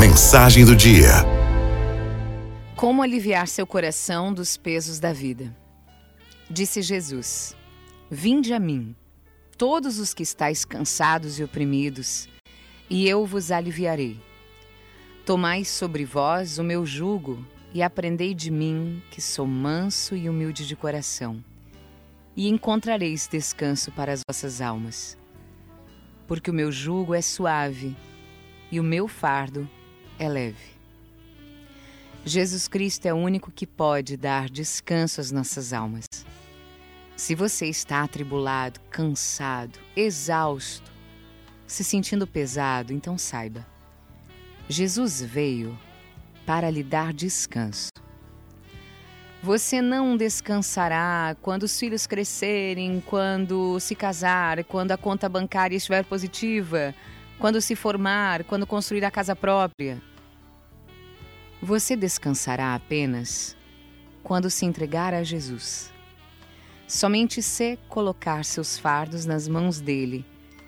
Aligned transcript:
Mensagem 0.00 0.64
do 0.64 0.74
dia. 0.74 1.10
Como 2.74 3.02
aliviar 3.02 3.46
seu 3.46 3.66
coração 3.66 4.32
dos 4.32 4.56
pesos 4.56 4.98
da 4.98 5.12
vida? 5.12 5.54
Disse 6.48 6.80
Jesus: 6.80 7.54
Vinde 8.10 8.54
a 8.54 8.58
mim, 8.58 8.96
todos 9.58 9.98
os 9.98 10.14
que 10.14 10.22
estáis 10.22 10.64
cansados 10.64 11.38
e 11.38 11.44
oprimidos, 11.44 12.30
e 12.88 13.06
eu 13.06 13.26
vos 13.26 13.50
aliviarei. 13.50 14.18
Tomai 15.26 15.66
sobre 15.66 16.06
vós 16.06 16.56
o 16.56 16.64
meu 16.64 16.86
jugo 16.86 17.44
e 17.74 17.82
aprendei 17.82 18.32
de 18.32 18.50
mim, 18.50 19.02
que 19.10 19.20
sou 19.20 19.46
manso 19.46 20.16
e 20.16 20.30
humilde 20.30 20.66
de 20.66 20.74
coração, 20.74 21.44
e 22.34 22.48
encontrareis 22.48 23.28
descanso 23.28 23.92
para 23.92 24.14
as 24.14 24.22
vossas 24.26 24.62
almas. 24.62 25.18
Porque 26.26 26.50
o 26.50 26.54
meu 26.54 26.72
jugo 26.72 27.14
é 27.14 27.20
suave 27.20 27.94
e 28.72 28.80
o 28.80 28.82
meu 28.82 29.06
fardo 29.06 29.68
é 30.20 30.28
leve. 30.28 30.78
Jesus 32.24 32.68
Cristo 32.68 33.06
é 33.06 33.14
o 33.14 33.16
único 33.16 33.50
que 33.50 33.66
pode 33.66 34.18
dar 34.18 34.50
descanso 34.50 35.20
às 35.20 35.32
nossas 35.32 35.72
almas. 35.72 36.04
Se 37.16 37.34
você 37.34 37.66
está 37.66 38.02
atribulado, 38.02 38.78
cansado, 38.90 39.78
exausto, 39.96 40.90
se 41.66 41.82
sentindo 41.82 42.26
pesado, 42.26 42.92
então 42.92 43.16
saiba: 43.16 43.66
Jesus 44.68 45.22
veio 45.22 45.76
para 46.44 46.70
lhe 46.70 46.82
dar 46.82 47.14
descanso. 47.14 47.90
Você 49.42 49.80
não 49.80 50.18
descansará 50.18 51.34
quando 51.40 51.62
os 51.62 51.78
filhos 51.78 52.06
crescerem, 52.06 53.02
quando 53.06 53.80
se 53.80 53.94
casar, 53.94 54.62
quando 54.64 54.92
a 54.92 54.98
conta 54.98 55.30
bancária 55.30 55.76
estiver 55.76 56.04
positiva, 56.04 56.94
quando 57.40 57.58
se 57.58 57.74
formar, 57.74 58.44
quando 58.44 58.66
construir 58.66 59.02
a 59.02 59.10
casa 59.10 59.34
própria. 59.34 60.00
Você 61.62 61.96
descansará 61.96 62.74
apenas 62.74 63.56
quando 64.22 64.50
se 64.50 64.66
entregar 64.66 65.14
a 65.14 65.22
Jesus. 65.24 65.90
Somente 66.86 67.42
se 67.42 67.78
colocar 67.88 68.44
seus 68.44 68.78
fardos 68.78 69.24
nas 69.24 69.48
mãos 69.48 69.80
dele 69.80 70.24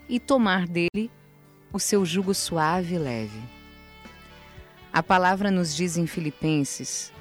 e 0.09 0.19
tomar 0.19 0.67
dele 0.67 1.11
o 1.71 1.79
seu 1.79 2.07
jugo 2.07 2.33
suave 2.33 2.95
e 2.95 2.99
leve. 2.99 3.43
A 4.91 5.03
palavra 5.03 5.51
nos 5.51 5.77
diz 5.77 5.99
em 5.99 6.07
Filipenses: 6.07 7.13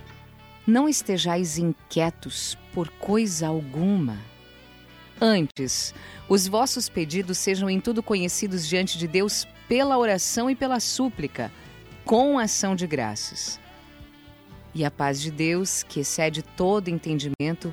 Não 0.65 0.87
estejais 0.87 1.57
inquietos 1.57 2.57
por 2.73 2.89
coisa 2.89 3.47
alguma. 3.47 4.30
Antes, 5.23 5.93
os 6.27 6.47
vossos 6.47 6.89
pedidos 6.89 7.37
sejam 7.37 7.69
em 7.69 7.79
tudo 7.79 8.01
conhecidos 8.01 8.67
diante 8.67 8.97
de 8.97 9.07
Deus 9.07 9.47
pela 9.67 9.95
oração 9.95 10.49
e 10.49 10.55
pela 10.55 10.79
súplica, 10.79 11.51
com 12.03 12.39
ação 12.39 12.75
de 12.75 12.87
graças. 12.87 13.59
E 14.73 14.83
a 14.83 14.89
paz 14.89 15.21
de 15.21 15.29
Deus, 15.29 15.83
que 15.83 15.99
excede 15.99 16.41
todo 16.41 16.87
entendimento, 16.87 17.71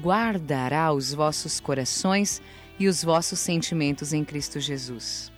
guardará 0.00 0.92
os 0.92 1.12
vossos 1.12 1.58
corações 1.58 2.40
e 2.78 2.86
os 2.86 3.02
vossos 3.02 3.40
sentimentos 3.40 4.12
em 4.12 4.24
Cristo 4.24 4.60
Jesus. 4.60 5.32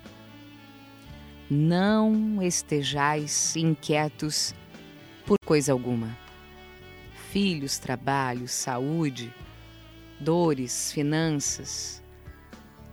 Não 1.48 2.42
estejais 2.42 3.56
inquietos 3.56 4.54
por 5.24 5.38
coisa 5.46 5.72
alguma. 5.72 6.14
Filhos, 7.32 7.78
trabalho, 7.78 8.46
saúde, 8.46 9.32
dores, 10.20 10.92
finanças. 10.92 12.02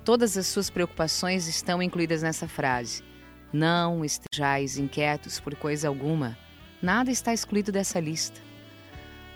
Todas 0.06 0.38
as 0.38 0.47
suas 0.47 0.70
preocupações 0.70 1.47
estão 1.47 1.81
incluídas 1.83 2.22
nessa 2.22 2.47
frase. 2.47 3.03
Não 3.52 4.03
estejais 4.03 4.78
inquietos 4.78 5.39
por 5.39 5.55
coisa 5.55 5.88
alguma 5.88 6.38
Nada 6.81 7.09
está 7.09 7.33
excluído 7.33 7.72
dessa 7.72 8.00
lista. 8.00 8.39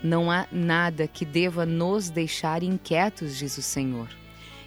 Não 0.04 0.30
há 0.30 0.48
nada 0.52 1.08
que 1.08 1.26
deva 1.26 1.66
nos 1.66 2.10
deixar 2.10 2.62
inquietos, 2.62 3.36
diz 3.36 3.58
o 3.58 3.64
Senhor. 3.64 4.10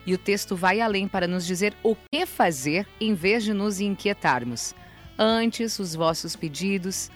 E 0.04 0.12
o 0.12 0.18
texto 0.18 0.56
vai 0.56 0.80
além 0.80 1.06
para 1.06 1.28
nos 1.28 1.46
dizer 1.46 1.74
o 1.82 1.94
que 1.94 2.26
fazer 2.26 2.86
em 3.00 3.14
vez 3.14 3.44
de 3.44 3.54
nos 3.54 3.80
inquietarmos. 3.80 4.74
Antes, 5.16 5.78
os 5.78 5.94
vossos 5.94 6.34
pedidos 6.34 7.10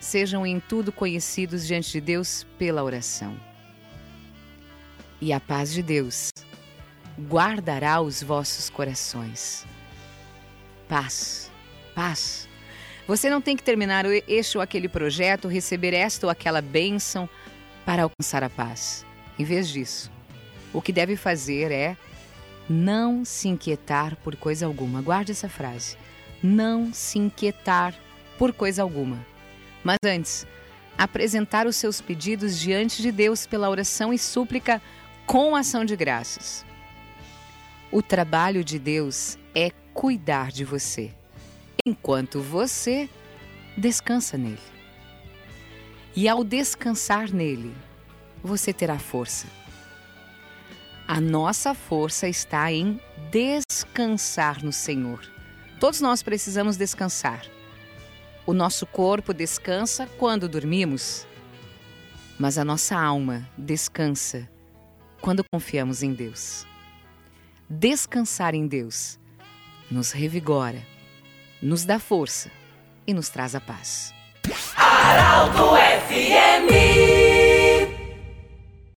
sejam 0.00 0.44
em 0.44 0.58
tudo 0.58 0.90
conhecidos 0.90 1.64
diante 1.66 1.92
de 1.92 2.00
Deus 2.00 2.44
pela 2.58 2.82
oração. 2.82 3.36
E 5.24 5.32
a 5.32 5.40
paz 5.40 5.72
de 5.72 5.82
Deus 5.82 6.30
guardará 7.18 7.98
os 8.02 8.22
vossos 8.22 8.68
corações. 8.68 9.64
Paz, 10.86 11.50
paz 11.94 12.46
você 13.08 13.30
não 13.30 13.40
tem 13.40 13.56
que 13.56 13.62
terminar 13.62 14.04
este 14.28 14.58
ou 14.58 14.62
aquele 14.62 14.86
projeto, 14.86 15.48
receber 15.48 15.94
esta 15.94 16.26
ou 16.26 16.30
aquela 16.30 16.60
bênção 16.60 17.26
para 17.86 18.02
alcançar 18.02 18.44
a 18.44 18.50
paz. 18.50 19.06
Em 19.38 19.44
vez 19.44 19.70
disso, 19.70 20.12
o 20.74 20.82
que 20.82 20.92
deve 20.92 21.16
fazer 21.16 21.72
é 21.72 21.96
não 22.68 23.24
se 23.24 23.48
inquietar 23.48 24.16
por 24.16 24.36
coisa 24.36 24.66
alguma. 24.66 25.00
Guarde 25.00 25.32
essa 25.32 25.48
frase. 25.48 25.96
Não 26.42 26.92
se 26.92 27.18
inquietar 27.18 27.94
por 28.36 28.52
coisa 28.52 28.82
alguma. 28.82 29.24
Mas 29.82 29.96
antes, 30.04 30.46
apresentar 30.98 31.66
os 31.66 31.76
seus 31.76 31.98
pedidos 31.98 32.58
diante 32.58 33.00
de 33.00 33.10
Deus 33.10 33.46
pela 33.46 33.70
oração 33.70 34.12
e 34.12 34.18
súplica 34.18 34.82
com 35.26 35.56
ação 35.56 35.84
de 35.84 35.96
graças. 35.96 36.64
O 37.90 38.02
trabalho 38.02 38.64
de 38.64 38.78
Deus 38.78 39.38
é 39.54 39.70
cuidar 39.92 40.50
de 40.50 40.64
você 40.64 41.10
enquanto 41.86 42.40
você 42.40 43.08
descansa 43.76 44.36
nele. 44.36 44.58
E 46.16 46.28
ao 46.28 46.44
descansar 46.44 47.32
nele, 47.32 47.74
você 48.42 48.72
terá 48.72 48.98
força. 48.98 49.46
A 51.06 51.20
nossa 51.20 51.74
força 51.74 52.28
está 52.28 52.72
em 52.72 53.00
descansar 53.30 54.64
no 54.64 54.72
Senhor. 54.72 55.20
Todos 55.78 56.00
nós 56.00 56.22
precisamos 56.22 56.76
descansar. 56.76 57.44
O 58.46 58.52
nosso 58.52 58.86
corpo 58.86 59.34
descansa 59.34 60.06
quando 60.18 60.48
dormimos, 60.48 61.26
mas 62.38 62.56
a 62.58 62.64
nossa 62.64 62.96
alma 62.98 63.48
descansa 63.56 64.48
quando 65.24 65.42
confiamos 65.50 66.02
em 66.02 66.12
Deus. 66.12 66.66
Descansar 67.66 68.54
em 68.54 68.66
Deus 68.66 69.18
nos 69.90 70.12
revigora 70.12 70.82
nos 71.62 71.86
dá 71.86 71.98
força 71.98 72.50
e 73.06 73.14
nos 73.14 73.30
traz 73.30 73.54
a 73.54 73.60
paz. 73.60 74.12
Araldo 74.76 75.70
FMI 76.08 77.33